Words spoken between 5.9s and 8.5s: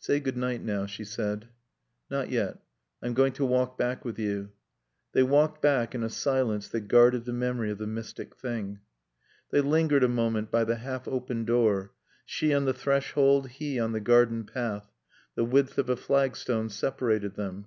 in a silence that guarded the memory of the mystic